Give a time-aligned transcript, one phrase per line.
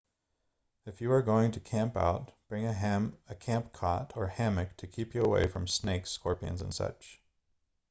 [0.87, 5.13] if you are going to camp out bring a camp cot or hammock to keep
[5.13, 7.21] you away from snakes scorpions and such